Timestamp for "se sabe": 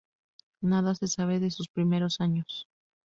0.95-1.39